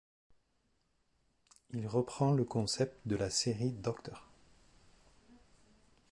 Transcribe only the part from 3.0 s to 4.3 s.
de la série Dr.